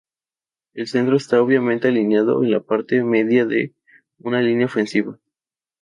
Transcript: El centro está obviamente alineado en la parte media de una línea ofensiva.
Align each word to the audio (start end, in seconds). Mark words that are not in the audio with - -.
El 0.73 0.87
centro 0.87 1.15
está 1.15 1.39
obviamente 1.39 1.89
alineado 1.89 2.43
en 2.43 2.49
la 2.49 2.61
parte 2.61 3.03
media 3.03 3.45
de 3.45 3.75
una 4.17 4.41
línea 4.41 4.65
ofensiva. 4.65 5.19